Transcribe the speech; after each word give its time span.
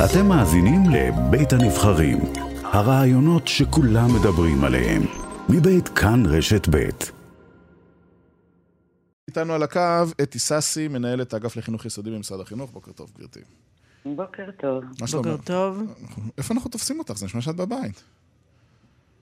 אתם 0.00 0.26
מאזינים 0.28 0.80
לבית 0.92 1.52
הנבחרים, 1.52 2.18
הרעיונות 2.64 3.48
שכולם 3.48 4.08
מדברים 4.20 4.64
עליהם, 4.64 5.02
מבית 5.48 5.88
כאן 5.88 6.22
רשת 6.26 6.68
בית. 6.68 7.12
איתנו 9.28 9.52
על 9.52 9.62
הקו 9.62 9.80
אתי 10.22 10.38
סאסי, 10.38 10.88
מנהלת 10.88 11.34
האגף 11.34 11.56
לחינוך 11.56 11.84
יסודי 11.84 12.10
במשרד 12.10 12.40
החינוך. 12.40 12.70
בוקר 12.70 12.92
טוב, 12.92 13.12
גברתי. 13.18 13.40
בוקר 14.04 14.50
טוב. 14.60 14.84
מה 15.00 15.06
שלומך? 15.06 15.26
בוקר 15.26 15.42
טוב. 15.44 15.82
איפה 16.38 16.54
אנחנו 16.54 16.70
תופסים 16.70 16.98
אותך? 16.98 17.16
זה 17.16 17.26
נשמע 17.26 17.40
שאת 17.40 17.56
בבית. 17.56 18.04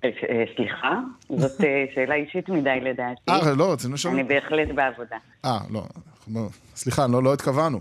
אה, 0.04 0.08
אה, 0.28 0.44
סליחה? 0.56 1.00
זאת 1.28 1.60
אה, 1.64 1.84
שאלה 1.94 2.14
אישית 2.14 2.48
מדי 2.48 2.80
לדעתי. 2.80 3.20
אה, 3.28 3.54
לא, 3.54 3.72
רצינו 3.72 3.94
לשאול... 3.94 4.14
אני 4.14 4.24
בהחלט 4.24 4.68
בעבודה. 4.74 5.16
אה, 5.44 5.58
לא, 5.70 5.82
סליחה, 6.76 7.06
לא, 7.06 7.22
לא 7.22 7.32
התכוונו. 7.32 7.80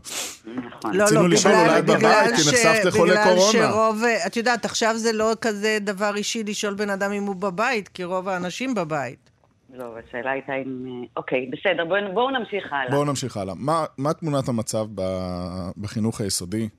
נכון. 0.79 0.95
לא, 0.97 1.03
רצינו 1.03 1.21
לא, 1.21 1.29
לשאול 1.29 1.53
בגלל- 1.53 1.65
אולי 1.67 1.79
את 1.79 1.83
בבית, 1.85 1.97
בגלל 1.99 2.37
ש- 2.37 2.85
לחולה 2.85 3.11
בגלל 3.13 3.23
קורונה. 3.23 3.51
שרוב, 3.51 4.01
את 4.27 4.37
יודעת, 4.37 4.65
עכשיו 4.65 4.97
זה 4.97 5.11
לא 5.13 5.31
כזה 5.41 5.77
דבר 5.81 6.15
אישי 6.15 6.43
לשאול 6.43 6.73
בן 6.73 6.89
אדם 6.89 7.11
אם 7.11 7.23
הוא 7.23 7.35
בבית, 7.35 7.87
כי 7.87 8.03
רוב 8.03 8.29
האנשים 8.29 8.75
בבית. 8.75 9.29
לא, 9.73 9.95
השאלה 10.07 10.31
הייתה 10.31 10.53
אם... 10.55 10.85
אה, 10.87 11.07
אוקיי, 11.17 11.49
בסדר, 11.51 11.85
בואו 11.85 12.13
בואו 12.13 12.29
נמשיך 12.29 12.73
הלאה. 12.73 12.89
בואו 12.91 13.05
נמשיך 13.05 13.37
הלאה. 13.37 13.53
מה, 13.57 13.85
מה 13.97 14.13
תמונת 14.13 14.47
המצב 14.47 14.85
ב- 14.95 15.69
בחינוך 15.77 16.21
היסודי? 16.21 16.69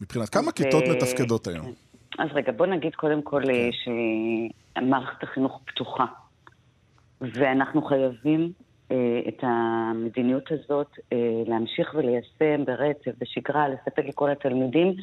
מבחינת 0.00 0.28
כמה 0.28 0.46
אז, 0.46 0.52
כיתות 0.52 0.84
מתפקדות 0.90 1.46
היום? 1.46 1.72
אז 2.18 2.28
רגע, 2.34 2.52
בואו 2.52 2.70
נגיד 2.70 2.94
קודם 2.94 3.22
כל 3.22 3.42
אה, 3.50 3.68
שמערכת 4.78 5.22
החינוך 5.22 5.60
פתוחה. 5.64 6.04
ואנחנו 7.20 7.82
חייבים 7.82 8.52
את 9.28 9.38
המדיניות 9.42 10.52
הזאת 10.52 10.98
אה, 11.12 11.18
להמשיך 11.46 11.94
וליישם 11.94 12.64
ברצף, 12.64 13.10
בשגרה, 13.18 13.68
לספק 13.68 14.04
לכל 14.08 14.30
התלמידים 14.30 14.94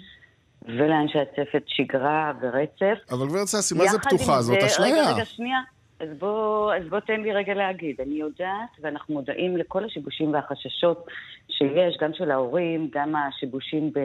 ולאנשי 0.65 1.19
הצוות 1.19 1.63
שגרה 1.67 2.33
ורצף. 2.41 3.11
אבל 3.11 3.27
גברת 3.27 3.47
ססי, 3.47 3.75
מה 3.75 3.87
זה 3.87 3.99
פתוחה? 3.99 4.41
זאת 4.41 4.57
אשליה. 4.63 4.93
רגע, 4.93 5.13
רגע, 5.13 5.25
שנייה. 5.25 5.59
אז 5.99 6.09
בוא, 6.19 6.73
אז 6.73 6.83
בוא 6.89 6.99
תן 6.99 7.21
לי 7.21 7.33
רגע 7.33 7.53
להגיד. 7.53 8.01
אני 8.01 8.15
יודעת, 8.15 8.69
ואנחנו 8.81 9.13
מודעים 9.13 9.57
לכל 9.57 9.85
השיבושים 9.85 10.33
והחששות 10.33 11.05
שיש, 11.49 11.97
גם 12.01 12.11
של 12.13 12.31
ההורים, 12.31 12.89
גם 12.91 13.15
השיבושים 13.15 13.91
ב, 13.93 13.97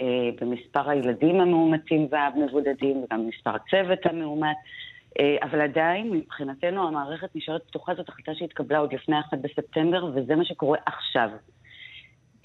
אה, 0.00 0.28
במספר 0.40 0.90
הילדים 0.90 1.40
המאומתים 1.40 2.08
והמבודדים, 2.10 3.04
וגם 3.04 3.26
במספר 3.26 3.50
הצוות 3.50 4.06
המאומת. 4.06 4.56
אה, 5.20 5.36
אבל 5.42 5.60
עדיין, 5.60 6.10
מבחינתנו, 6.10 6.88
המערכת 6.88 7.36
נשארת 7.36 7.62
פתוחה. 7.66 7.94
זאת 7.94 8.08
החלטה 8.08 8.34
שהתקבלה 8.34 8.78
עוד 8.78 8.94
לפני 8.94 9.20
1 9.20 9.38
בספטמבר, 9.38 10.04
וזה 10.14 10.36
מה 10.36 10.44
שקורה 10.44 10.78
עכשיו. 10.86 11.28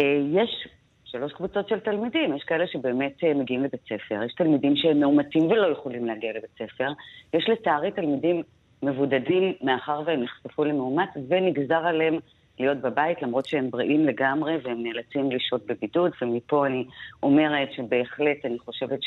אה, 0.01 0.21
יש 0.33 0.67
שלוש 1.05 1.33
קבוצות 1.33 1.69
של 1.69 1.79
תלמידים, 1.79 2.35
יש 2.35 2.43
כאלה 2.43 2.67
שבאמת 2.67 3.23
אה, 3.23 3.33
מגיעים 3.33 3.63
לבית 3.63 3.81
ספר, 3.85 4.23
יש 4.23 4.33
תלמידים 4.33 4.75
שהם 4.75 4.99
מאומתים 4.99 5.47
ולא 5.47 5.67
יכולים 5.71 6.05
להגיע 6.05 6.31
לבית 6.31 6.51
ספר, 6.57 6.91
יש 7.33 7.49
לצערי 7.49 7.91
תלמידים 7.91 8.43
מבודדים 8.83 9.53
מאחר 9.61 10.01
והם 10.05 10.23
נחשפו 10.23 10.63
למאומת 10.63 11.09
ונגזר 11.27 11.85
עליהם 11.87 12.19
להיות 12.59 12.77
בבית 12.77 13.21
למרות 13.21 13.45
שהם 13.45 13.69
בריאים 13.71 14.05
לגמרי 14.05 14.57
והם 14.63 14.83
נאלצים 14.83 15.31
לשהות 15.31 15.65
בבידוד 15.65 16.11
ומפה 16.21 16.67
אני 16.67 16.85
אומרת 17.23 17.73
שבהחלט 17.73 18.45
אני 18.45 18.59
חושבת 18.59 18.99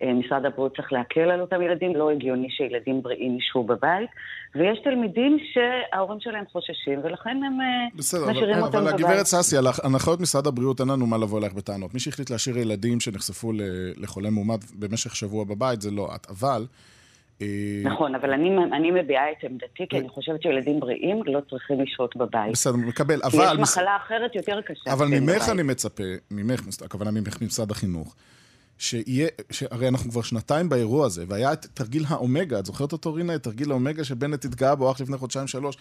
שמשרד 0.00 0.44
הבריאות 0.44 0.76
צריך 0.76 0.92
להקל 0.92 1.20
על 1.30 1.40
אותם 1.40 1.62
ילדים, 1.62 1.96
לא 1.96 2.10
הגיוני 2.10 2.50
שילדים 2.50 3.02
בריאים 3.02 3.38
ישבו 3.38 3.64
בבית 3.64 4.10
ויש 4.54 4.78
תלמידים 4.84 5.38
שההורים 5.52 6.20
שלהם 6.20 6.44
חוששים 6.52 7.00
ולכן 7.04 7.36
הם 7.46 7.60
אה, 7.60 7.66
בסדר, 7.94 8.30
משאירים 8.30 8.54
אבל, 8.54 8.62
אותם 8.62 8.78
אבל 8.78 8.92
בבית. 8.92 9.00
הגברת 9.00 9.26
ססי, 9.26 9.56
על 9.56 9.66
הנחיות 9.82 10.20
משרד 10.20 10.46
הבריאות 10.46 10.80
אין 10.80 10.88
לנו 10.88 11.06
מה 11.06 11.18
לבוא 11.18 11.38
אלייך 11.38 11.52
בטענות. 11.52 11.94
מי 11.94 12.00
שהחליט 12.00 12.30
להשאיר 12.30 12.58
ילדים 12.58 13.00
שנחשפו 13.00 13.52
לחולה 13.96 14.30
מאומת 14.30 14.60
במשך 14.74 15.16
שבוע 15.16 15.44
בבית 15.44 15.80
זה 15.80 15.90
לא 15.90 16.08
את. 16.14 16.26
אבל... 16.30 16.66
אה, 17.42 17.46
נכון, 17.84 18.14
אבל 18.14 18.32
אני, 18.32 18.50
אני 18.72 18.90
מביעה 18.90 19.32
את 19.32 19.44
עמדתי, 19.44 19.86
כי 19.88 19.98
אני 19.98 20.08
חושבת 20.08 20.42
שילדים 20.42 20.80
בריאים 20.80 21.22
לא 21.26 21.40
צריכים 21.50 21.80
לשהות 21.80 22.16
בבית. 22.16 22.52
בסדר, 22.52 22.76
מקבל, 22.76 23.20
כי 23.30 23.36
יש 23.36 23.42
אבל... 23.42 23.56
מחלה 23.60 23.96
אחרת 23.96 24.34
יותר 24.34 24.60
קשה. 24.60 24.92
אבל 24.92 25.06
כן, 25.10 25.22
ממך. 25.22 25.48
אני 25.52 25.62
מצפה, 25.62 26.04
ממך, 26.30 26.60
הכוונה 26.84 27.10
ממך 27.10 27.42
ממשרד 27.42 27.70
החינוך, 27.70 28.16
שיהיה, 28.78 29.28
שהרי 29.50 29.88
אנחנו 29.88 30.10
כבר 30.10 30.22
שנתיים 30.22 30.68
באירוע 30.68 31.06
הזה, 31.06 31.24
והיה 31.28 31.52
את 31.52 31.66
תרגיל 31.74 32.04
האומגה, 32.08 32.58
את 32.58 32.66
זוכרת 32.66 32.92
אותו 32.92 33.14
רינה? 33.14 33.34
את 33.34 33.42
תרגיל 33.42 33.70
האומגה 33.70 34.04
שבנט 34.04 34.44
התגאה 34.44 34.74
בו 34.74 34.90
רק 34.90 35.00
לפני 35.00 35.16
חודשיים 35.16 35.46
שלוש. 35.46 35.76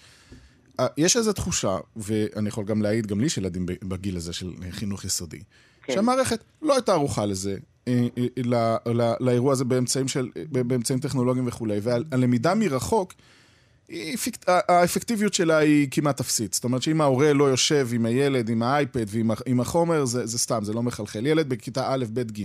יש 0.98 1.18
איזו 1.18 1.34
תחושה, 1.34 1.78
ואני 1.96 2.48
יכול 2.50 2.66
גם 2.66 2.82
להעיד, 2.82 3.08
גם 3.08 3.20
לי 3.20 3.26
יש 3.26 3.38
ילדים 3.38 3.66
בגיל 3.66 4.18
הזה 4.18 4.34
של 4.34 4.52
חינוך 4.72 5.06
יסודי, 5.06 5.40
כן. 5.84 5.94
שהמערכת 5.94 6.40
לא 6.62 6.74
הייתה 6.74 6.92
ערוכה 6.94 7.26
לזה, 7.26 7.58
אה, 7.88 8.08
אה, 8.18 8.24
ל- 8.44 8.56
ל- 9.02 9.14
לאירוע 9.20 9.52
הזה 9.52 9.64
באמצעים, 9.66 10.08
של, 10.08 10.30
באמצעים 10.52 11.00
טכנולוגיים 11.00 11.48
וכולי, 11.48 11.80
והלמידה 11.84 12.56
מרחוק, 12.56 13.14
אפקט- 14.14 14.46
האפקטיביות 14.48 15.34
שלה 15.34 15.58
היא 15.58 15.88
כמעט 15.92 16.20
אפסית. 16.20 16.54
זאת 16.54 16.64
אומרת 16.64 16.82
שאם 16.82 17.02
ההורה 17.02 17.34
לא 17.34 17.44
יושב 17.44 17.88
עם 17.94 18.06
הילד, 18.06 18.50
עם 18.50 18.64
האייפד 18.64 19.06
ועם 19.08 19.32
עם 19.46 19.60
החומר, 19.60 20.06
זה, 20.06 20.26
זה 20.26 20.40
סתם, 20.40 20.64
זה 20.64 20.74
לא 20.74 20.84
מחלחל. 20.84 21.26
ילד 21.26 21.50
בכיתה 21.50 21.94
א', 21.94 22.06
ב', 22.14 22.32
ג', 22.32 22.44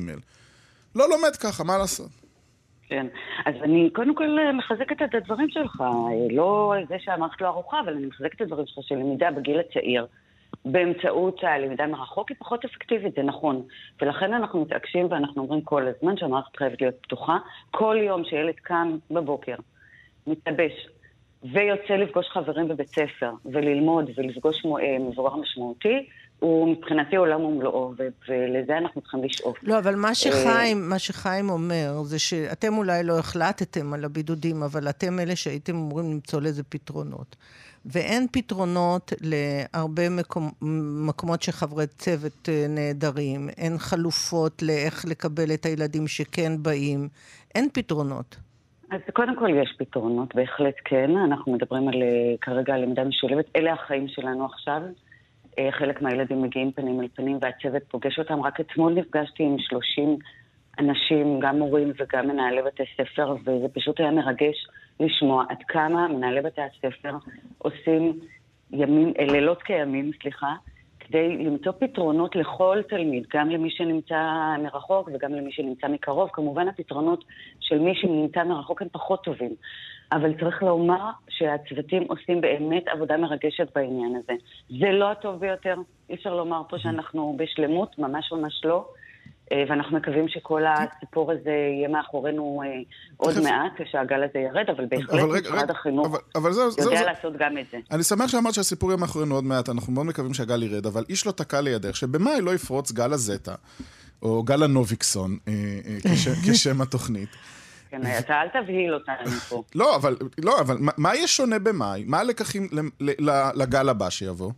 לא 0.94 1.04
לומד 1.10 1.36
ככה, 1.36 1.64
מה 1.64 1.78
לעשות? 1.78 2.10
כן. 2.88 3.06
אז 3.46 3.54
אני 3.62 3.90
קודם 3.92 4.14
כל 4.14 4.38
אה, 4.38 4.52
מחזקת 4.52 5.02
את 5.02 5.14
הדברים 5.14 5.48
שלך. 5.50 5.80
אה, 5.80 5.86
לא 6.30 6.74
זה 6.88 6.96
שהמערכת 6.98 7.40
לא 7.40 7.46
ערוכה, 7.46 7.80
אבל 7.80 7.92
אני 7.92 8.06
מחזקת 8.06 8.36
את 8.36 8.40
הדברים 8.40 8.66
שלך 8.66 8.84
שלמידה 8.88 9.30
בגיל 9.30 9.60
הצעיר, 9.60 10.06
באמצעות 10.64 11.44
הלמידה 11.44 11.86
מרחוק, 11.86 12.28
היא 12.28 12.36
פחות 12.40 12.64
אפקטיבית, 12.64 13.14
זה 13.14 13.22
נכון. 13.22 13.62
ולכן 14.02 14.34
אנחנו 14.34 14.62
מתעקשים 14.62 15.06
ואנחנו 15.10 15.42
אומרים 15.42 15.60
כל 15.60 15.86
הזמן 15.86 16.16
שהמערכת 16.16 16.56
חייבת 16.56 16.80
להיות 16.80 16.94
פתוחה. 17.02 17.38
כל 17.70 17.96
יום 18.02 18.24
שילד 18.24 18.54
קם 18.54 18.96
בבוקר, 19.10 19.56
מתלבש, 20.26 20.88
ויוצא 21.42 21.94
לפגוש 21.94 22.26
חברים 22.28 22.68
בבית 22.68 22.88
ספר, 22.88 23.30
וללמוד 23.44 24.10
ולפגוש 24.16 24.62
אה, 24.66 24.98
מבוגר 24.98 25.36
משמעותי, 25.36 26.06
הוא 26.40 26.68
מבחינתי 26.68 27.16
עולם 27.16 27.40
ומלואו, 27.44 27.94
ולזה 28.28 28.78
אנחנו 28.78 29.00
צריכים 29.00 29.24
לשאוף. 29.24 29.58
לא, 29.62 29.78
אבל 29.78 29.94
מה 29.94 30.08
אה, 30.08 30.14
שחיים, 30.14 30.88
מה 30.88 30.98
שחיים 30.98 31.50
אומר, 31.50 32.02
זה 32.02 32.18
שאתם 32.18 32.78
אולי 32.78 33.02
לא 33.04 33.18
החלטתם 33.18 33.92
על 33.92 34.04
הבידודים, 34.04 34.62
אבל 34.62 34.88
אתם 34.88 35.20
אלה 35.20 35.36
שהייתם 35.36 35.74
אמורים 35.74 36.10
למצוא 36.10 36.40
לזה 36.40 36.62
פתרונות. 36.62 37.36
ואין 37.86 38.26
פתרונות 38.32 39.12
להרבה 39.20 40.08
מקומ... 40.10 40.48
מקומות 41.08 41.42
שחברי 41.42 41.86
צוות 41.86 42.48
אה, 42.48 42.66
נעדרים, 42.68 43.48
אין 43.58 43.78
חלופות 43.78 44.62
לאיך 44.62 45.04
לקבל 45.08 45.54
את 45.54 45.66
הילדים 45.66 46.06
שכן 46.06 46.52
באים, 46.62 47.08
אין 47.54 47.68
פתרונות. 47.72 48.36
אז 48.90 49.00
קודם 49.12 49.36
כל 49.36 49.48
יש 49.62 49.74
פתרונות, 49.78 50.34
בהחלט 50.34 50.74
כן. 50.84 51.10
אנחנו 51.16 51.52
מדברים 51.52 51.88
על, 51.88 52.02
אה, 52.02 52.34
כרגע 52.40 52.74
על 52.74 52.82
למידה 52.82 53.04
משולבת. 53.04 53.44
אלה 53.56 53.72
החיים 53.72 54.08
שלנו 54.08 54.44
עכשיו. 54.44 54.80
אה, 55.60 55.72
חלק 55.72 56.02
מהילדים 56.02 56.42
מגיעים 56.42 56.72
פנים 56.72 57.00
אל 57.00 57.08
פנים 57.14 57.38
והצוות 57.40 57.82
פוגש 57.88 58.18
אותם. 58.18 58.42
רק 58.42 58.60
אתמול 58.60 58.92
נפגשתי 58.92 59.42
עם 59.42 59.56
30 59.58 60.16
אנשים, 60.78 61.40
גם 61.40 61.58
מורים 61.58 61.92
וגם 62.00 62.28
מנהלי 62.28 62.62
בתי 62.62 62.82
ספר, 62.96 63.34
וזה 63.44 63.66
פשוט 63.74 64.00
היה 64.00 64.10
מרגש 64.10 64.66
לשמוע 65.00 65.44
עד 65.48 65.62
כמה 65.68 66.08
מנהלי 66.08 66.40
בתי 66.40 66.60
הספר 66.60 67.16
עושים 67.58 68.18
ימים, 68.72 69.12
אה, 69.18 69.24
לילות 69.24 69.62
כימים, 69.62 70.10
סליחה, 70.22 70.54
כדי 71.10 71.36
למצוא 71.44 71.72
פתרונות 71.72 72.36
לכל 72.36 72.78
תלמיד, 72.88 73.26
גם 73.34 73.50
למי 73.50 73.70
שנמצא 73.70 74.16
מרחוק 74.62 75.10
וגם 75.14 75.34
למי 75.34 75.52
שנמצא 75.52 75.88
מקרוב. 75.88 76.30
כמובן 76.32 76.68
הפתרונות 76.68 77.24
של 77.60 77.78
מי 77.78 77.94
שנמצא 77.94 78.44
מרחוק 78.44 78.82
הם 78.82 78.88
פחות 78.92 79.24
טובים, 79.24 79.54
אבל 80.12 80.34
צריך 80.40 80.62
לומר 80.62 81.10
שהצוותים 81.28 82.02
עושים 82.08 82.40
באמת 82.40 82.88
עבודה 82.88 83.16
מרגשת 83.16 83.68
בעניין 83.74 84.16
הזה. 84.16 84.32
זה 84.80 84.92
לא 84.92 85.10
הטוב 85.10 85.40
ביותר, 85.40 85.74
אי 86.10 86.14
אפשר 86.14 86.34
לומר 86.34 86.62
פה 86.68 86.78
שאנחנו 86.78 87.34
בשלמות, 87.38 87.98
ממש 87.98 88.32
ממש 88.32 88.64
לא. 88.64 88.84
אה, 89.52 89.64
ואנחנו 89.68 89.96
מקווים 89.96 90.28
שכל 90.28 90.62
הסיפור 90.66 91.32
הזה 91.32 91.50
יהיה 91.50 91.88
מאחורינו 91.88 92.62
אה, 92.64 92.68
עוד. 93.16 93.40
מעט, 93.40 93.72
כשהגל 93.76 94.22
הזה 94.22 94.38
ירד, 94.38 94.64
אבל 94.76 94.84
בהחלט 94.86 95.44
משרד 95.46 95.70
החינוך 95.70 96.06
יודע. 96.78 97.04
לעשות 97.04 97.32
גם 97.38 97.58
את 97.58 97.64
זה. 97.72 97.78
אני 97.90 98.02
שמח 98.02 98.28
שאמרת 98.28 98.54
שהסיפור 98.54 98.90
יהיה 98.90 99.00
מאחורינו 99.00 99.34
עוד 99.34 99.44
מעט, 99.44 99.68
אנחנו 99.68 99.92
מאוד 99.92 100.06
מקווים 100.06 100.34
שהגל 100.34 100.62
ירד, 100.62 100.86
אבל 100.86 101.04
איש 101.08 101.26
לא 101.26 101.32
תקע 101.32 101.60
לידך, 101.60 101.96
שבמאי 101.96 102.40
לא 102.40 102.54
יפרוץ 102.54 102.92
גל 102.92 103.12
הזטה, 103.12 103.54
או 104.22 104.42
גל 104.42 104.62
הנוביקסון, 104.62 105.38
אה, 105.48 105.52
כש- 106.14 106.28
כשם 106.52 106.80
התוכנית. 106.80 107.28
כן, 107.90 108.00
אתה 108.18 108.34
אל 108.42 108.62
תבהיל 108.62 108.94
אותנו 108.94 109.30
פה. 109.48 109.62
לא, 109.74 109.96
אבל, 109.96 110.16
לא, 110.44 110.56
מה, 110.98 111.14
יהיה 111.14 111.26
שונה 111.26 111.58
במאי? 111.58 112.04
מה 112.06 112.18
הלקחים 112.20 112.68
לגל 113.54 113.88
הבא 113.88 114.10
שיבוא? 114.10 114.50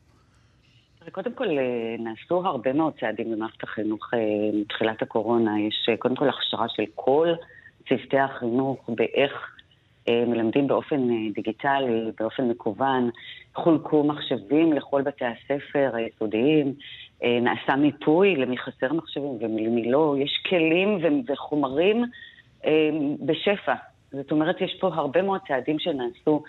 קודם 1.10 1.32
כל, 1.32 1.58
אה, 1.58 1.96
נעשו 1.98 2.46
הרבה 2.46 2.72
מאוד 2.72 2.92
צעדים 3.00 3.32
במערכת 3.32 3.62
החינוך 3.62 4.14
אה, 4.14 4.18
מתחילת 4.52 5.02
הקורונה. 5.02 5.60
יש 5.60 5.86
אה, 5.88 5.96
קודם 5.96 6.16
כל 6.16 6.28
הכשרה 6.28 6.66
של 6.68 6.82
כל 6.94 7.28
צוותי 7.88 8.18
החינוך 8.18 8.90
באיך 8.96 9.48
מלמדים 10.08 10.66
באופן 10.66 11.08
דיגיטלי, 11.34 12.10
באופן 12.18 12.48
מקוון. 12.48 13.10
חולקו 13.54 14.04
מחשבים 14.04 14.72
לכל 14.72 15.02
בתי 15.02 15.24
הספר 15.24 15.90
היסודיים. 15.94 16.74
נעשה 17.22 17.76
מיפוי 17.76 18.36
למי 18.36 18.58
חסר 18.58 18.92
מחשבים 18.92 19.38
ולמי 19.40 19.90
לא, 19.90 20.16
יש 20.18 20.42
כלים 20.48 20.98
וחומרים 21.28 22.04
בשפע. 23.20 23.74
זאת 24.12 24.30
אומרת, 24.30 24.60
יש 24.60 24.76
פה 24.80 24.90
הרבה 24.94 25.22
מאוד 25.22 25.40
צעדים 25.48 25.78
שנעשו. 25.78 26.42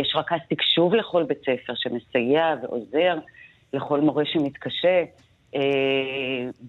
יש 0.00 0.14
רכז 0.16 0.38
תקשוב 0.48 0.94
לכל 0.94 1.22
בית 1.22 1.38
ספר 1.40 1.72
שמסייע 1.74 2.54
ועוזר 2.62 3.18
לכל 3.72 4.00
מורה 4.00 4.24
שמתקשה. 4.26 5.04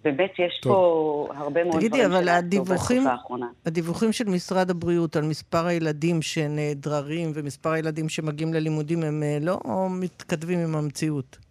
באמת 0.04 0.32
יש 0.40 0.60
טוב. 0.64 0.74
פה 0.74 1.28
הרבה 1.36 1.64
מאוד 1.64 1.76
תגידי, 1.76 2.06
דברים 2.06 2.28
שנעשו 2.28 2.64
בתקופה 2.64 3.12
האחרונה. 3.12 3.48
הדיווחים 3.66 4.12
של 4.12 4.30
משרד 4.30 4.70
הבריאות 4.70 5.16
על 5.16 5.24
מספר 5.24 5.66
הילדים 5.66 6.22
שנעדרים 6.22 7.32
ומספר 7.34 7.70
הילדים 7.70 8.10
שמגיעים 8.10 8.54
ללימודים 8.54 9.04
הם 9.04 9.24
לא 9.42 9.58
מתכתבים 9.90 10.60
עם 10.60 10.76
המציאות? 10.76 11.47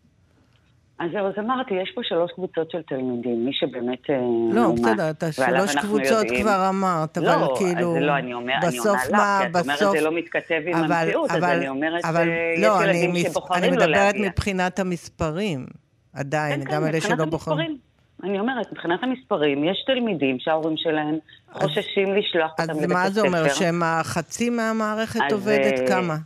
אז 0.99 1.11
זהו, 1.13 1.27
אז 1.27 1.33
אמרתי, 1.39 1.75
יש 1.75 1.93
פה 1.95 2.01
שלוש 2.05 2.33
קבוצות 2.33 2.71
של 2.71 2.83
תלמידים, 2.83 3.45
מי 3.45 3.51
שבאמת 3.53 4.11
אה, 4.11 4.17
לא, 4.53 4.73
בסדר, 4.73 5.11
אתה 5.11 5.33
שלוש 5.33 5.77
קבוצות 5.77 6.25
יודעים... 6.25 6.43
כבר 6.43 6.69
אמרת, 6.69 7.19
אבל 7.19 7.27
לא, 7.27 7.55
כאילו... 7.59 7.97
אז 7.97 8.03
לא, 8.03 8.17
אני, 8.17 8.35
אומר, 8.35 8.55
אני 8.63 8.79
עונה 8.79 8.93
לך, 8.93 9.11
כי 9.53 9.59
את 9.59 9.63
אומרת 9.63 9.79
זה 9.79 10.01
לא 10.01 10.13
מתכתב 10.13 10.61
עם 10.67 10.75
אבל, 10.75 10.93
המציאות, 10.93 11.31
אבל, 11.31 11.45
אז 11.45 11.59
אני 11.59 11.69
אומרת 11.69 12.05
אבל, 12.05 12.25
שיש 12.25 12.65
לא, 12.65 12.85
ילדים 12.85 13.11
אני, 13.11 13.21
שבוחרים 13.21 13.75
לא 13.75 13.87
להגיע. 13.87 14.11
אני 14.11 14.19
מדברת 14.19 14.33
מבחינת 14.33 14.79
המספרים, 14.79 15.67
עדיין, 16.13 16.65
כן, 16.65 16.71
גם 16.71 16.83
כן, 16.83 16.89
אלה 16.89 17.01
שלא 17.01 17.25
בוחרים. 17.25 17.79
אני 18.23 18.41
אומרת, 18.41 18.73
מבחינת 18.73 19.03
המספרים, 19.03 19.65
יש 19.65 19.85
תלמידים 19.87 20.37
שההורים 20.39 20.77
שלהם 20.77 21.19
חוששים 21.53 22.15
לשלוח 22.15 22.51
אותם 22.51 22.63
לבית 22.63 22.83
הספר. 22.83 22.85
אז 22.85 22.93
מה 22.93 23.11
זה 23.11 23.21
אומר, 23.21 23.49
שהם 23.49 23.83
חצי 24.03 24.51
מהמערכת 24.51 25.33
עובדת? 25.33 25.81
אה, 25.81 25.87
כמה? 25.87 26.17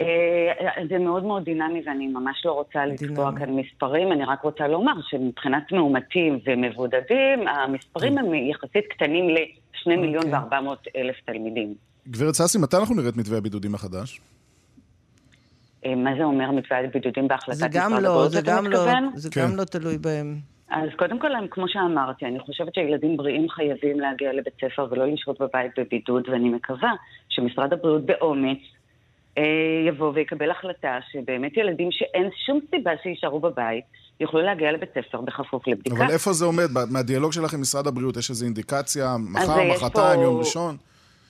אה, 0.00 0.84
זה 0.88 0.98
מאוד 0.98 1.24
מאוד 1.24 1.44
דינמי 1.44 1.82
ואני 1.86 2.06
ממש 2.06 2.42
לא 2.44 2.52
רוצה 2.52 2.86
לקבוע 2.86 3.30
כאן 3.38 3.50
מספרים, 3.50 4.12
אני 4.12 4.24
רק 4.24 4.42
רוצה 4.42 4.68
לומר 4.68 4.92
שמבחינת 5.10 5.72
מאומתים 5.72 6.38
ומבודדים, 6.46 7.48
המספרים 7.48 8.18
הם 8.18 8.34
יחסית 8.34 8.84
קטנים 8.90 9.28
ל-2 9.28 9.78
אוקיי. 9.80 9.96
מיליון 9.96 10.24
ו-400 10.34 10.90
אלף 10.96 11.16
תלמידים. 11.26 11.74
גברת 12.08 12.34
ססי, 12.34 12.58
מתי 12.58 12.76
אנחנו 12.76 12.94
נראה 12.94 13.08
את 13.08 13.16
מתווה 13.16 13.38
הבידודים 13.38 13.74
החדש? 13.74 14.20
אה, 15.86 15.94
מה 15.94 16.10
זה 16.18 16.24
אומר 16.24 16.50
מתווה 16.50 16.78
הבידודים 16.78 17.28
בהחלטת 17.28 17.58
משרד 17.58 17.74
לא, 17.74 17.96
הבריאות, 17.96 18.32
אתה 18.38 18.60
לא, 18.60 18.86
זה 19.14 19.30
כן. 19.30 19.40
גם 19.40 19.56
לא 19.56 19.64
תלוי 19.64 19.98
בהם. 19.98 20.36
אז 20.70 20.88
קודם 20.96 21.18
כל, 21.18 21.28
כמו 21.50 21.64
שאמרתי, 21.68 22.26
אני 22.26 22.40
חושבת 22.40 22.74
שילדים 22.74 23.16
בריאים 23.16 23.48
חייבים 23.48 24.00
להגיע 24.00 24.32
לבית 24.32 24.54
ספר 24.60 24.86
ולא 24.90 25.06
לשהות 25.06 25.40
בבית 25.40 25.72
בבידוד, 25.78 26.28
ואני 26.28 26.48
מקווה 26.48 26.92
שמשרד 27.28 27.72
הבריאות 27.72 28.06
באומץ 28.06 28.58
יבוא 29.88 30.12
ויקבל 30.14 30.50
החלטה 30.50 30.98
שבאמת 31.12 31.56
ילדים 31.56 31.88
שאין 31.90 32.30
שום 32.46 32.60
סיבה 32.70 32.90
שיישארו 33.02 33.40
בבית, 33.40 33.84
יוכלו 34.20 34.40
להגיע 34.40 34.72
לבית 34.72 34.90
ספר 34.90 35.20
בכפוף 35.20 35.68
לבדיקה. 35.68 35.96
אבל 35.96 36.10
איפה 36.10 36.32
זה 36.32 36.44
עומד? 36.44 36.68
מהדיאלוג 36.90 37.32
שלך 37.32 37.54
עם 37.54 37.60
משרד 37.60 37.86
הבריאות, 37.86 38.16
יש 38.16 38.30
איזו 38.30 38.44
אינדיקציה? 38.44 39.16
מחר, 39.18 39.64
מחרתיים, 39.64 40.18
פה... 40.18 40.22
יום 40.22 40.38
ראשון? 40.38 40.76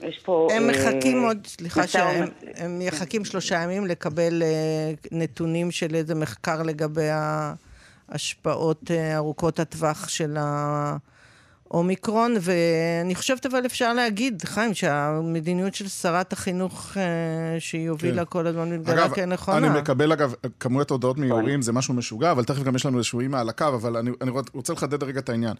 יש 0.02 0.19
פה... 0.19 0.49
הם 0.52 0.62
אה, 0.62 0.70
מחכים 0.70 1.23
עוד, 1.23 1.47
סליחה, 1.47 1.87
שהם 1.87 2.29
הם 2.56 2.81
יחכים 2.82 3.25
שלושה 3.25 3.62
ימים 3.62 3.87
לקבל 3.87 4.43
אה, 4.43 4.93
נתונים 5.12 5.70
של 5.70 5.94
איזה 5.94 6.14
מחקר 6.14 6.62
לגבי 6.62 7.08
ההשפעות 8.08 8.91
אה, 8.91 9.17
ארוכות 9.17 9.58
הטווח 9.58 10.08
של 10.08 10.37
ה... 10.37 10.96
אומיקרון, 11.70 12.34
ואני 12.40 13.14
חושבת 13.14 13.46
אבל 13.46 13.67
אפשר 13.67 13.93
להגיד, 13.93 14.43
חיים, 14.44 14.75
שהמדיניות 14.75 15.75
של 15.75 15.88
שרת 15.88 16.32
החינוך 16.32 16.96
אה, 16.96 17.61
שהיא 17.61 17.90
הובילה 17.90 18.25
כן. 18.25 18.31
כל 18.31 18.46
הזמן 18.46 18.72
מתגלה 18.72 19.08
כנכונה. 19.08 19.67
אני 19.67 19.81
מקבל 19.81 20.12
אגב 20.12 20.34
כמויות 20.61 20.90
הודעות 20.90 21.19
מהורים, 21.19 21.62
זה 21.62 21.72
משהו 21.72 21.94
משוגע, 21.94 22.31
אבל 22.31 22.44
תכף 22.44 22.62
גם 22.62 22.76
יש 22.76 22.87
לנו 22.87 22.99
איזשהו 22.99 23.20
אימא 23.20 23.37
על 23.37 23.49
הקו, 23.49 23.64
אבל 23.64 23.96
אני, 23.96 24.11
אני 24.20 24.31
רוצה 24.52 24.72
לחדד 24.72 25.02
רגע 25.02 25.20
את 25.20 25.28
העניין. 25.28 25.55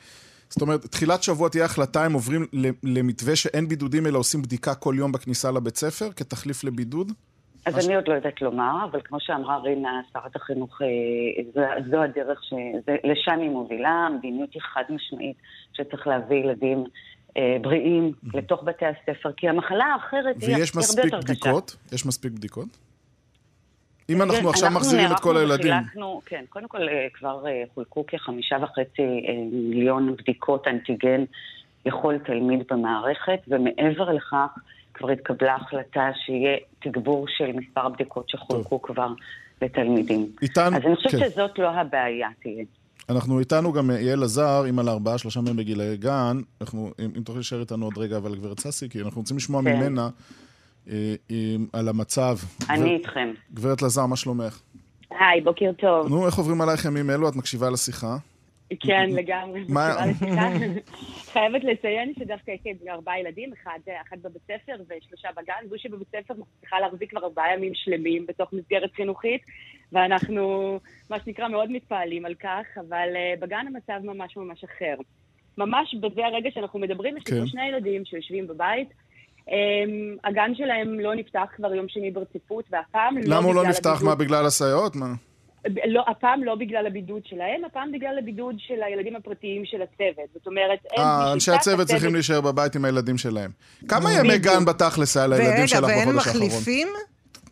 זאת 0.51 0.63
אומרת, 0.63 0.87
תחילת 0.87 1.23
שבוע 1.23 1.49
תהיה 1.49 1.65
החלטה, 1.65 2.05
הם 2.05 2.13
עוברים 2.13 2.47
למתווה 2.83 3.37
שאין 3.37 3.69
בידודים, 3.69 4.07
אלא 4.07 4.19
עושים 4.19 4.43
בדיקה 4.43 4.75
כל 4.75 4.95
יום 4.99 5.13
בכניסה 5.13 5.51
לבית 5.51 5.77
ספר, 5.77 6.11
כתחליף 6.17 6.65
לבידוד? 6.65 7.13
אז 7.67 7.87
אני 7.87 7.97
עוד 7.97 8.09
לא 8.09 8.15
יודעת 8.15 8.43
לומר, 8.43 8.85
אבל 8.91 9.01
כמו 9.05 9.21
שאמרה 9.21 9.59
רינה, 9.59 10.01
שרת 10.13 10.37
החינוך, 10.37 10.83
אה, 10.83 11.77
זו 11.91 12.03
הדרך, 12.03 12.41
לשם 13.05 13.41
היא 13.41 13.51
מובילה, 13.51 13.91
המדיניות 13.91 14.55
היא 14.55 14.63
חד 14.63 14.83
משמעית, 14.89 15.37
שצריך 15.73 16.07
להביא 16.07 16.37
ילדים 16.37 16.85
אה, 17.37 17.57
בריאים 17.61 18.13
לתוך 18.35 18.63
בתי 18.63 18.85
הספר, 18.87 19.33
כי 19.37 19.49
המחלה 19.49 19.85
האחרת 19.85 20.37
היא 20.43 20.57
הרבה 20.57 20.61
יותר 20.61 20.61
קשה. 20.61 20.61
ויש 20.61 20.77
מספיק 20.77 21.15
בדיקות? 21.15 21.77
יש 21.93 22.07
מספיק 22.07 22.33
בדיקות? 22.33 22.69
אם 24.11 24.23
אנחנו 24.23 24.51
עכשיו 24.51 24.71
מחזירים 24.71 25.13
את 25.13 25.21
כל 25.21 25.37
הילדים. 25.37 25.73
חילקנו, 25.73 26.21
כן, 26.27 26.45
קודם 26.49 26.69
כל 26.69 26.89
אה, 26.89 27.07
כבר 27.15 27.45
חולקו 27.75 28.05
כחמישה 28.07 28.57
וחצי 28.63 29.03
מיליון 29.53 30.17
בדיקות 30.17 30.69
אנטיגן 30.69 31.25
לכל 31.87 32.15
תלמיד 32.25 32.63
במערכת, 32.71 33.41
ומעבר 33.49 34.13
לכך, 34.13 34.49
כבר 35.01 35.11
התקבלה 35.11 35.55
החלטה 35.55 36.11
שיהיה 36.25 36.57
תגבור 36.79 37.27
של 37.29 37.53
מספר 37.53 37.87
הבדיקות 37.87 38.29
שחולקו 38.29 38.79
טוב. 38.79 38.95
כבר 38.95 39.09
לתלמידים. 39.63 40.33
איתן, 40.43 40.75
אז 40.75 40.83
אני 40.87 40.97
חושבת 40.97 41.13
כן. 41.13 41.31
שזאת 41.31 41.59
לא 41.59 41.71
הבעיה 41.71 42.29
תהיה. 42.43 42.65
אנחנו 43.11 43.39
איתנו 43.39 43.73
גם 43.73 43.91
יעל 43.91 44.23
עזר, 44.23 44.63
אימא 44.65 44.83
לארבעה, 44.83 45.19
שלושה 45.19 45.41
מהם 45.41 45.57
בגילי 45.57 45.97
גן. 45.97 46.37
אנחנו, 46.61 46.91
אם, 46.99 47.11
אם 47.17 47.23
תוכלי 47.23 47.39
להישאר 47.39 47.61
איתנו 47.61 47.85
עוד 47.85 47.99
רגע, 47.99 48.17
אבל 48.17 48.35
גברת 48.35 48.61
ססי, 48.61 48.89
כי 48.89 49.03
אנחנו 49.03 49.21
רוצים 49.21 49.37
לשמוע 49.37 49.63
כן. 49.63 49.77
ממנה 49.77 50.09
אה, 50.91 51.15
אה, 51.31 51.37
על 51.73 51.89
המצב. 51.89 52.37
אני 52.71 52.79
גבר, 52.79 52.89
איתכם. 52.89 53.33
גברת 53.55 53.83
לזר, 53.83 54.07
מה 54.07 54.17
שלומך? 54.17 54.61
היי, 55.11 55.41
בוקר 55.41 55.71
טוב. 55.79 56.09
נו, 56.09 56.27
איך 56.27 56.35
עוברים 56.35 56.61
עלייך 56.61 56.85
ימים 56.85 57.11
אלו? 57.11 57.29
את 57.29 57.37
מקשיבה 57.37 57.71
לשיחה? 57.71 58.17
כן, 58.81 59.11
לגמרי. 59.13 59.65
מה? 59.75 59.97
חייבת 61.33 61.65
לציין 61.65 62.13
שדווקא 62.19 62.51
יש 62.51 62.61
לי 62.83 62.91
ארבעה 62.91 63.21
ילדים, 63.21 63.53
אחד, 63.53 63.79
אחד 64.09 64.17
בבית 64.23 64.43
ספר 64.43 64.83
ושלושה 64.89 65.29
בגן. 65.37 65.69
זו 65.69 65.77
שבבית 65.79 66.09
ספר 66.09 66.35
מצליחה 66.35 66.81
להחזיק 66.81 67.11
כבר 67.11 67.25
ארבעה 67.25 67.55
ימים 67.55 67.73
שלמים 67.75 68.27
בתוך 68.27 68.53
מסגרת 68.53 68.93
חינוכית, 68.95 69.43
ואנחנו, 69.93 70.79
מה 71.11 71.21
שנקרא, 71.25 71.49
מאוד 71.49 71.71
מתפעלים 71.71 72.27
על 72.27 72.35
כך, 72.35 72.67
אבל 72.77 73.09
uh, 73.15 73.41
בגן 73.41 73.67
המצב 73.67 74.07
ממש 74.07 74.37
ממש 74.37 74.65
אחר. 74.65 74.95
ממש 75.59 75.95
בזה 75.95 76.27
הרגע 76.27 76.51
שאנחנו 76.55 76.79
מדברים, 76.79 77.17
יש 77.17 77.25
לי 77.27 77.41
כן. 77.41 77.47
שני 77.47 77.69
ילדים 77.69 78.05
שיושבים 78.05 78.47
בבית. 78.47 78.89
Um, 79.49 79.53
הגן 80.25 80.55
שלהם 80.55 81.01
לא 81.01 81.15
נפתח 81.15 81.49
כבר 81.57 81.75
יום 81.75 81.89
שני 81.89 82.11
ברציפות, 82.11 82.65
והפעם 82.71 83.19
לא. 83.19 83.23
למה 83.27 83.47
הוא 83.47 83.55
לא 83.55 83.69
נפתח? 83.69 84.03
מה, 84.05 84.15
בגלל 84.15 84.47
הסייעות? 84.47 84.97
מה? 84.97 85.07
לא, 85.67 86.05
הפעם 86.09 86.45
לא 86.45 86.55
בגלל 86.55 86.87
הבידוד 86.87 87.23
שלהם, 87.27 87.65
הפעם 87.65 87.93
בגלל 87.93 88.19
הבידוד 88.19 88.55
של 88.59 88.83
הילדים 88.83 89.17
הפרטיים 89.17 89.63
של 89.65 89.83
הצוות. 89.83 90.29
זאת 90.35 90.47
אומרת, 90.47 90.79
אין... 90.93 91.01
אה, 91.01 91.33
אנשי 91.33 91.51
הצוות 91.51 91.87
צריכים 91.87 92.15
להישאר 92.15 92.41
בבית 92.41 92.77
עם 92.77 92.85
הילדים 92.85 93.19
שלהם. 93.19 93.51
כמה 93.89 94.13
ימי 94.13 94.39
גן 94.39 94.65
בתכלס 94.65 95.17
היה 95.17 95.27
לילדים 95.27 95.67
שלך 95.67 95.79
בחודש 95.79 95.97
האחרון? 95.97 96.17
ואין 96.17 96.17
מחליפים? 96.17 96.89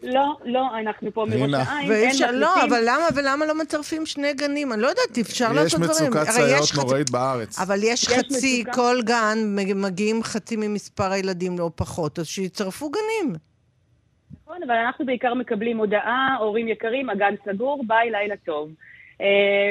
לא, 0.02 0.36
לא, 0.44 0.78
אנחנו 0.80 1.14
פה 1.14 1.26
מראש 1.28 1.54
העין, 1.54 1.92
אין 1.92 2.08
מחליפים. 2.08 2.34
לא, 2.34 2.64
אבל 2.64 2.80
למה, 2.84 3.04
ולמה 3.14 3.46
לא 3.46 3.54
מצרפים 3.54 4.06
שני 4.06 4.32
גנים? 4.32 4.72
אני 4.72 4.82
לא 4.82 4.88
יודעת, 4.88 5.18
אפשר 5.20 5.52
לעשות 5.52 5.80
דברים. 5.80 5.94
יש 5.94 6.00
מצוקת 6.00 6.30
סייעות 6.30 6.68
נוראית 6.74 7.10
בארץ. 7.10 7.58
אבל 7.58 7.80
יש 7.82 8.08
חצי, 8.08 8.64
כל 8.72 9.00
גן 9.04 9.38
מגיעים 9.74 10.22
חצי 10.22 10.56
ממספר 10.56 11.12
הילדים, 11.12 11.58
לא 11.58 11.70
פחות, 11.74 12.18
אז 12.18 12.26
שיצרפו 12.26 12.90
גנים. 12.90 13.47
נכון, 14.48 14.62
אבל 14.62 14.74
אנחנו 14.74 15.06
בעיקר 15.06 15.34
מקבלים 15.34 15.78
הודעה, 15.78 16.36
הורים 16.40 16.68
יקרים, 16.68 17.10
הגן 17.10 17.34
סגור, 17.44 17.84
ביי, 17.86 18.10
לילה 18.10 18.36
טוב. 18.36 18.70
Uh, 19.18 19.22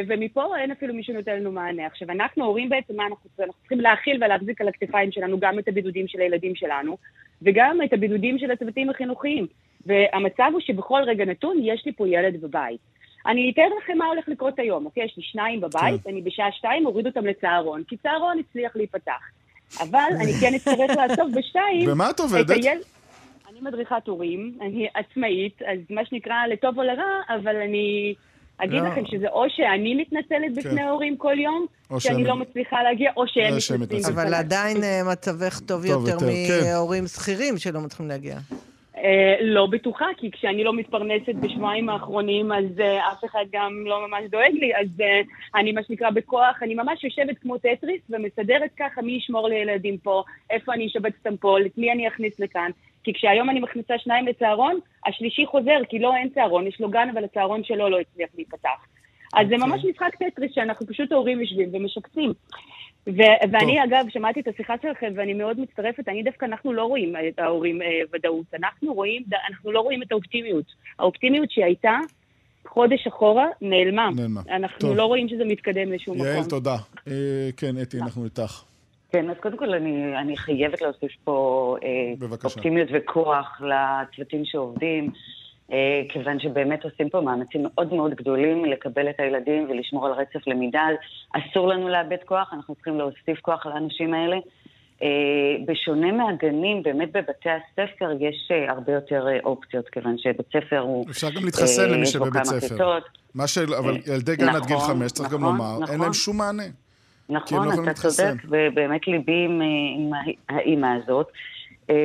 ומפה 0.08 0.58
אין 0.58 0.72
אפילו 0.72 0.94
מי 0.94 1.04
שנותן 1.04 1.36
לנו 1.36 1.52
מענה. 1.52 1.86
עכשיו, 1.86 2.12
אנחנו 2.12 2.46
הורים 2.46 2.70
בעצם, 2.70 2.96
מה 2.96 3.04
אנחנו, 3.04 3.30
אנחנו 3.40 3.54
צריכים 3.60 3.80
להכיל 3.80 4.24
ולהחזיק 4.24 4.62
על 4.62 4.68
הכתפיים 4.68 5.12
שלנו 5.12 5.40
גם 5.40 5.60
את 5.60 5.68
הבידודים 5.68 6.08
של 6.08 6.20
הילדים 6.22 6.56
שלנו, 6.56 6.98
וגם 7.42 7.80
את 7.86 7.94
הבידודים 7.94 8.40
של 8.40 8.52
הצוותים 8.52 8.90
החינוכיים. 8.90 9.48
והמצב 9.86 10.50
הוא 10.52 10.62
שבכל 10.62 11.02
רגע 11.06 11.26
נתון 11.26 11.58
יש 11.62 11.86
לי 11.86 11.92
פה 11.92 12.08
ילד 12.08 12.42
בבית. 12.42 12.80
אני 13.28 13.52
אתאר 13.54 13.70
לכם 13.84 13.98
מה 13.98 14.06
הולך 14.06 14.28
לקרות 14.28 14.60
היום, 14.60 14.86
אוקיי? 14.86 15.06
יש 15.06 15.18
לי 15.18 15.24
שניים 15.24 15.62
בבית, 15.62 16.04
כן. 16.04 16.10
אני 16.10 16.22
בשעה 16.22 16.52
שתיים 16.52 16.86
אוריד 16.86 17.08
אותם 17.08 17.26
לצהרון, 17.26 17.84
כי 17.88 17.98
צהרון 17.98 18.40
הצליח 18.40 18.76
להיפתח. 18.76 19.32
אבל 19.82 20.10
אני 20.22 20.32
כן 20.42 20.54
אצטרך 20.56 20.90
לאסוף 20.98 21.34
בשתיים... 21.36 21.92
ומה 21.92 22.10
את 22.10 22.20
עובדת? 22.20 22.50
היל... 22.50 22.80
אני 23.58 23.66
מדריכת 23.66 24.08
הורים, 24.08 24.58
אני 24.62 24.88
עצמאית, 24.94 25.62
אז 25.62 25.80
מה 25.90 26.06
שנקרא, 26.06 26.48
לטוב 26.54 26.78
או 26.78 26.84
לרע, 26.84 27.22
אבל 27.30 27.56
אני 27.56 28.14
אגיד 28.58 28.82
לא. 28.82 28.88
לכם 28.88 29.06
שזה 29.06 29.28
או 29.30 29.44
שאני 29.50 29.96
מתנצלת 29.96 30.56
בפני 30.56 30.72
כן. 30.72 30.78
ההורים 30.78 31.18
כל 31.18 31.40
יום, 31.40 31.66
שאני 32.00 32.24
לא 32.24 32.36
מצליחה 32.36 32.84
להגיע, 32.84 33.12
או 33.18 33.28
שהם 33.28 33.54
מתנצלים 33.56 33.82
בפני. 33.82 34.14
אבל 34.14 34.34
עדיין 34.34 34.84
אה, 34.84 35.02
מצבך 35.12 35.60
טוב 35.60 35.86
יותר 35.86 36.20
כן. 36.20 36.26
מהורים 36.66 37.08
שכירים 37.08 37.58
שלא 37.58 37.82
מצליחים 37.82 38.08
להגיע. 38.08 38.38
אה, 39.04 39.36
לא 39.42 39.66
בטוחה, 39.66 40.06
כי 40.18 40.32
כשאני 40.32 40.64
לא 40.64 40.74
מתפרנסת 40.74 41.36
בשבועיים 41.36 41.90
האחרונים, 41.90 42.52
אז 42.52 42.66
אה, 42.78 43.12
אף 43.12 43.26
אחד 43.26 43.46
גם 43.52 43.84
לא 43.86 44.08
ממש 44.08 44.24
דואג 44.30 44.54
לי, 44.54 44.76
אז 44.76 44.88
אה, 44.98 45.04
אני 45.60 45.72
מה 45.72 45.84
שנקרא 45.84 46.10
בכוח, 46.10 46.64
אני 46.64 46.76
ממש 46.76 47.04
יושבת 47.04 47.38
כמו 47.40 47.58
טטריס 47.58 48.02
ומסדרת 48.10 48.70
ככה 48.80 49.02
מי 49.02 49.12
ישמור 49.12 49.48
לילדים 49.48 49.98
פה, 49.98 50.24
איפה 50.50 50.74
אני 50.74 50.88
אשבץ 50.88 51.14
אותם 51.18 51.38
פה, 51.38 51.58
את 51.66 51.78
מי 51.78 51.92
אני 51.92 52.08
אכניס 52.08 52.40
לכאן. 52.40 52.72
כי 53.04 53.14
כשהיום 53.14 53.50
אני 53.50 53.60
מכניסה 53.60 54.00
שניים 54.00 54.28
לצהרון, 54.28 54.80
השלישי 55.06 55.46
חוזר, 55.46 55.80
כי 55.90 56.00
לא 56.00 56.16
אין 56.16 56.30
צהרון, 56.30 56.68
יש 56.68 56.82
לו 56.82 56.90
גן, 56.90 57.10
אבל 57.14 57.24
הצהרון 57.24 57.64
שלו 57.64 57.90
לא 57.90 58.00
הצליח 58.00 58.30
להיפתח. 58.36 58.88
אז 59.34 59.48
זה 59.48 59.58
ממש 59.58 59.86
משחק 59.86 60.16
טטריס 60.16 60.52
שאנחנו 60.56 60.88
פשוט 60.88 61.12
הורים 61.12 61.42
יושבים 61.42 61.70
ומשבצים. 61.74 62.34
ו- 63.08 63.52
ואני 63.52 63.84
אגב, 63.84 64.06
שמעתי 64.10 64.40
את 64.40 64.48
השיחה 64.48 64.74
שלכם 64.82 65.14
ואני 65.16 65.34
מאוד 65.34 65.60
מצטרפת, 65.60 66.10
אני 66.10 66.24
דווקא, 66.24 66.46
אנחנו 66.46 66.74
לא 66.74 66.84
רואים 66.84 67.14
את 67.28 67.40
ההורים 67.40 67.82
אה, 67.82 67.88
ודאות, 68.14 68.46
אנחנו 68.54 68.94
רואים, 68.94 69.24
אנחנו 69.50 69.72
לא 69.72 69.80
רואים 69.80 70.04
את 70.04 70.12
האופטימיות. 70.12 70.66
האופטימיות 71.00 71.52
שהייתה 71.52 71.98
חודש 72.68 73.08
אחורה, 73.08 73.46
נעלמה. 73.62 74.10
נעלמה. 74.16 74.42
אנחנו 74.50 74.80
טוב. 74.80 74.96
לא 74.96 75.06
רואים 75.06 75.30
שזה 75.30 75.46
מתקדם 75.46 75.92
לשום 75.92 76.18
יעל, 76.18 76.38
מקום. 76.38 76.50
תודה. 76.50 76.76
אה, 77.08 77.50
כן, 77.58 77.76
אתי, 77.82 77.98
אנחנו 78.02 78.26
איתך. 78.26 78.64
כן, 79.12 79.30
אז 79.30 79.38
קודם 79.42 79.58
כל 79.58 79.74
אני, 79.74 80.18
אני 80.18 80.38
חייבת 80.38 80.82
להוסיף 80.82 81.12
פה 81.24 81.76
אה, 81.84 81.90
בבקשה. 82.20 82.48
אופטימיות 82.48 82.90
וכוח 82.94 83.62
לצוותים 83.62 84.46
שעובדים, 84.46 85.04
אה, 85.04 85.10
כיוון 86.10 86.40
שבאמת 86.40 86.84
עושים 86.84 87.10
פה 87.10 87.22
מאמצים 87.22 87.64
מאוד 87.64 87.94
מאוד 87.94 88.14
גדולים 88.16 88.66
לקבל 88.66 89.10
את 89.10 89.20
הילדים 89.20 89.68
ולשמור 89.70 90.06
על 90.06 90.12
רצף 90.12 90.48
למידה. 90.48 90.88
אסור 91.34 91.68
לנו 91.68 91.88
לאבד 91.90 92.18
כוח, 92.26 92.54
אנחנו 92.54 92.76
צריכים 92.76 92.98
להוסיף 92.98 93.40
כוח 93.42 93.66
לאנשים 93.66 94.14
האלה. 94.14 94.38
אה, 95.04 95.08
בשונה 95.66 96.12
מהגנים, 96.12 96.84
באמת 96.84 97.12
בבתי 97.12 97.50
הספר 97.50 98.12
יש 98.20 98.52
אה, 98.52 98.72
הרבה 98.72 98.92
יותר 98.94 99.28
אה, 99.28 99.38
אופציות, 99.44 99.90
כיוון 99.90 100.16
שבית 100.18 100.48
ספר 100.54 100.80
הוא... 100.80 101.06
אפשר 101.10 101.30
גם 101.30 101.46
להתחסן 101.46 101.82
אה, 101.82 101.88
למי 101.88 102.06
שבבית 102.06 102.44
ספר. 102.44 102.68
כיתות. 102.68 103.04
מה 103.36 103.48
של... 103.48 103.74
אבל 103.74 103.92
אה, 104.08 104.14
ילדי 104.14 104.36
גן 104.36 104.50
עד 104.50 104.66
גיל 104.66 104.76
נכון, 104.76 104.88
חמש, 104.96 105.12
צריך 105.12 105.30
גם 105.30 105.40
נכון, 105.40 105.52
לומר, 105.58 105.74
אין 105.76 105.84
נכון. 105.84 106.00
להם 106.00 106.14
שום 106.14 106.38
מענה. 106.38 106.64
לא 107.30 107.36
נכון, 107.40 107.68
יכולים 107.68 107.90
אתה. 107.90 107.94
צודק, 107.94 108.34
ובאמת 108.50 109.08
ליבי 109.08 109.46
עם, 109.46 109.62
אה, 109.62 109.68
עם 109.98 110.14
הא- 110.14 110.56
האימא 110.56 110.88
הזאת. 111.04 111.28
אה, 111.90 111.96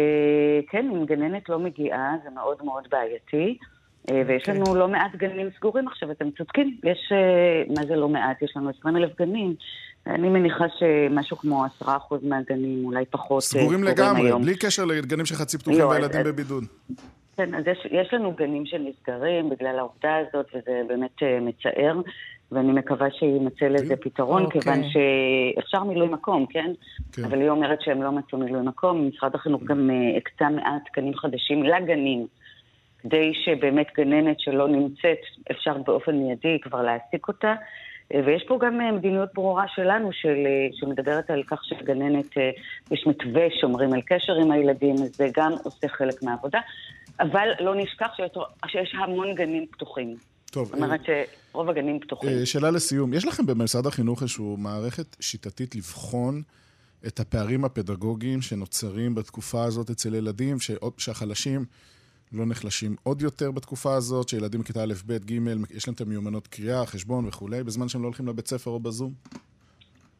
כן, 0.68 0.90
אם 0.96 1.04
גננת 1.04 1.48
לא 1.48 1.58
מגיעה, 1.58 2.14
זה 2.24 2.30
מאוד 2.30 2.56
מאוד 2.64 2.84
בעייתי. 2.90 3.58
אה, 4.10 4.22
ויש 4.26 4.42
אוקיי. 4.48 4.54
לנו 4.54 4.74
לא 4.74 4.88
מעט 4.88 5.16
גנים 5.16 5.48
סגורים 5.56 5.88
עכשיו, 5.88 6.10
אתם 6.10 6.30
צודקים. 6.30 6.76
יש, 6.84 7.12
אה, 7.12 7.74
מה 7.76 7.86
זה 7.86 7.96
לא 7.96 8.08
מעט? 8.08 8.42
יש 8.42 8.52
לנו 8.56 8.70
20 8.78 8.96
אלף 8.96 9.18
גנים. 9.18 9.54
אני 10.06 10.28
מניחה 10.28 10.64
שמשהו 10.78 11.36
כמו 11.36 11.64
10% 11.82 11.86
מהגנים, 12.22 12.84
אולי 12.84 13.04
פחות, 13.10 13.42
אה, 13.42 13.48
סגורים 13.48 13.84
לגמרי, 13.84 14.26
היום. 14.26 14.42
בלי 14.42 14.56
קשר 14.56 14.84
לגנים 14.84 15.26
שחצי 15.26 15.58
פתוחים 15.58 15.80
לא, 15.80 15.84
והילדים 15.86 16.20
אז- 16.20 16.26
בבידוד. 16.26 16.64
כן, 17.36 17.54
אז 17.54 17.64
יש, 17.66 17.78
יש 17.90 18.14
לנו 18.14 18.32
גנים 18.32 18.66
שנסגרים 18.66 19.50
בגלל 19.50 19.78
העובדה 19.78 20.16
הזאת, 20.16 20.46
וזה 20.54 20.82
באמת 20.88 21.22
אה, 21.22 21.38
מצער, 21.40 22.00
ואני 22.52 22.72
מקווה 22.72 23.10
שיימצא 23.10 23.64
לזה 23.64 23.96
פתרון, 23.96 24.44
אוקיי. 24.44 24.60
כיוון 24.60 24.80
שאפשר 24.82 25.84
מילוי 25.84 26.08
מקום, 26.08 26.46
כן? 26.46 26.72
כן. 27.12 27.24
אבל 27.24 27.40
היא 27.40 27.48
אומרת 27.48 27.82
שהם 27.82 28.02
לא 28.02 28.12
מצאו 28.12 28.38
מילוי 28.38 28.62
מקום. 28.62 29.08
משרד 29.08 29.34
החינוך 29.34 29.62
גם 29.62 29.90
אה, 29.90 30.16
הקצה 30.16 30.48
מעט 30.48 30.84
תקנים 30.84 31.14
חדשים 31.14 31.62
לגנים, 31.62 32.26
כדי 32.98 33.32
שבאמת 33.44 33.86
גננת 33.96 34.40
שלא 34.40 34.68
נמצאת, 34.68 35.18
אפשר 35.50 35.78
באופן 35.86 36.16
מיידי 36.16 36.58
כבר 36.62 36.82
להעסיק 36.82 37.28
אותה. 37.28 37.54
אה, 38.14 38.20
ויש 38.26 38.44
פה 38.48 38.58
גם 38.60 38.80
אה, 38.80 38.92
מדיניות 38.92 39.28
ברורה 39.34 39.64
שלנו, 39.68 40.12
של, 40.12 40.46
שמדברת 40.72 41.30
על 41.30 41.42
כך 41.46 41.64
שגננת, 41.64 42.36
יש 42.90 43.06
מתווה, 43.06 43.46
שומרים 43.60 43.92
על 43.92 44.00
קשר 44.06 44.32
עם 44.32 44.50
הילדים, 44.50 44.96
זה 44.96 45.26
גם 45.36 45.52
עושה 45.64 45.88
חלק 45.88 46.22
מהעבודה. 46.22 46.60
אבל 47.20 47.48
לא 47.60 47.74
נשכח 47.74 48.10
שיש, 48.16 48.30
שיש 48.66 48.94
המון 48.98 49.34
גנים 49.34 49.66
פתוחים. 49.66 50.31
טוב, 50.52 50.66
זאת 50.68 50.74
אומרת 50.74 51.00
שרוב 51.52 51.70
הגנים 51.70 52.00
פתוחים. 52.00 52.30
אה, 52.30 52.46
שאלה 52.46 52.70
לסיום, 52.70 53.14
יש 53.14 53.24
לכם 53.26 53.46
במשרד 53.46 53.86
החינוך 53.86 54.22
איזושהי 54.22 54.44
מערכת 54.58 55.16
שיטתית 55.20 55.74
לבחון 55.74 56.42
את 57.06 57.20
הפערים 57.20 57.64
הפדגוגיים 57.64 58.42
שנוצרים 58.42 59.14
בתקופה 59.14 59.64
הזאת 59.64 59.90
אצל 59.90 60.14
ילדים, 60.14 60.56
שהחלשים 60.98 61.64
לא 62.32 62.46
נחלשים 62.46 62.96
עוד 63.02 63.22
יותר 63.22 63.50
בתקופה 63.50 63.94
הזאת, 63.94 64.28
שילדים 64.28 64.60
בכיתה 64.60 64.82
א', 64.82 64.92
ב', 65.06 65.12
ג', 65.12 65.32
יש 65.76 65.88
להם 65.88 65.94
את 65.94 66.00
המיומנות 66.00 66.46
קריאה, 66.46 66.86
חשבון 66.86 67.28
וכולי, 67.28 67.64
בזמן 67.64 67.88
שהם 67.88 68.02
לא 68.02 68.06
הולכים 68.06 68.28
לבית 68.28 68.48
ספר 68.48 68.70
או 68.70 68.80
בזום? 68.80 69.12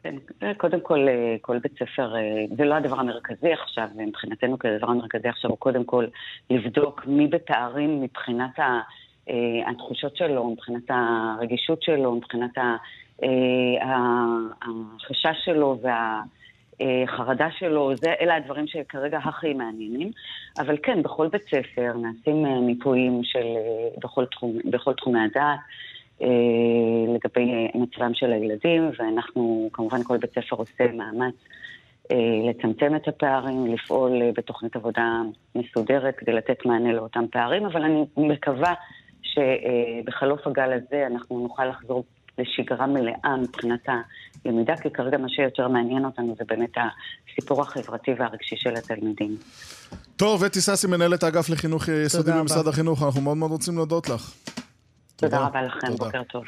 כן, 0.02 0.14
זה 0.40 0.52
קודם 0.56 0.80
כל, 0.80 1.08
אה, 1.08 1.36
כל 1.40 1.58
בית 1.58 1.72
ספר, 1.72 2.16
אה, 2.16 2.56
זה 2.56 2.64
לא 2.64 2.74
הדבר 2.74 3.00
המרכזי 3.00 3.52
עכשיו, 3.62 3.88
מבחינתנו 3.96 4.58
כדבר 4.58 4.90
המרכזי 4.90 5.28
עכשיו 5.28 5.50
הוא 5.50 5.58
קודם 5.58 5.84
כל 5.84 6.06
לבדוק 6.50 7.06
מי 7.06 7.26
בפערים 7.26 8.02
מבחינת 8.02 8.58
ה, 8.58 8.62
אה, 8.62 8.80
התחושות 9.66 10.16
שלו, 10.16 10.50
מבחינת 10.50 10.82
הרגישות 10.88 11.82
שלו, 11.82 12.14
מבחינת 12.14 12.58
אה, 12.58 12.76
החשש 14.62 15.44
שלו 15.44 15.78
והחרדה 16.80 17.48
שלו, 17.58 17.96
זה, 17.96 18.14
אלה 18.20 18.36
הדברים 18.36 18.66
שכרגע 18.66 19.18
הכי 19.18 19.54
מעניינים. 19.54 20.10
אבל 20.58 20.76
כן, 20.82 21.02
בכל 21.02 21.28
בית 21.28 21.42
ספר 21.42 21.92
נעשים 21.96 22.46
אה, 22.46 22.60
מיפויים 22.60 23.20
של, 23.24 23.38
אה, 23.38 23.88
בכל, 24.02 24.24
תחום, 24.26 24.58
בכל 24.64 24.92
תחומי 24.92 25.20
הדעת. 25.20 25.58
אה, 26.22 26.28
לגבי 27.14 27.52
אה, 27.52 27.80
מצבם 27.80 28.14
של 28.14 28.32
הילדים, 28.32 28.90
ואנחנו, 28.98 29.70
כמובן 29.72 30.02
כל 30.02 30.16
בית 30.16 30.30
ספר 30.30 30.56
עושה 30.56 30.92
מאמץ 30.92 31.34
אה, 32.10 32.16
לצמצם 32.50 32.96
את 32.96 33.08
הפערים, 33.08 33.66
לפעול 33.66 34.22
אה, 34.22 34.30
בתוכנית 34.36 34.76
עבודה 34.76 35.22
מסודרת 35.54 36.14
כדי 36.16 36.32
לתת 36.32 36.66
מענה 36.66 36.92
לאותם 36.92 37.24
פערים, 37.30 37.66
אבל 37.66 37.82
אני 37.82 38.04
מקווה 38.16 38.74
שבחלוף 39.22 40.46
הגל 40.46 40.72
הזה 40.72 41.06
אנחנו 41.06 41.40
נוכל 41.40 41.64
לחזור 41.66 42.04
לשגרה 42.38 42.86
מלאה 42.86 43.36
מבחינת 43.42 43.86
הלמידה, 44.44 44.76
כי 44.76 44.90
כרגע 44.90 45.18
מה 45.18 45.28
שיותר 45.28 45.68
מעניין 45.68 46.04
אותנו 46.04 46.34
זה 46.38 46.44
באמת 46.48 46.70
הסיפור 47.30 47.62
החברתי 47.62 48.10
והרגשי 48.18 48.56
של 48.56 48.74
התלמידים. 48.76 49.36
טוב, 50.16 50.44
אתי 50.44 50.60
ססי, 50.60 50.86
מנהלת 50.86 51.22
האגף 51.22 51.50
לחינוך 51.50 51.88
יסודי. 51.88 52.32
במשרד 52.32 52.68
החינוך, 52.68 53.02
אנחנו 53.02 53.20
מאוד 53.20 53.36
מאוד 53.36 53.50
רוצים 53.50 53.76
להודות 53.76 54.08
לך. 54.08 54.34
תודה 55.16 55.40
רבה 55.40 55.62
לכם, 55.62 55.86
תודה. 55.86 56.04
בוקר 56.04 56.22
טוב. 56.22 56.44